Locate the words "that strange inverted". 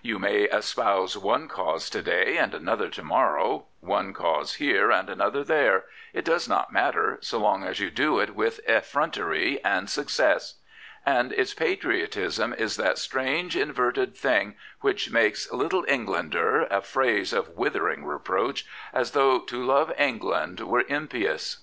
12.78-14.16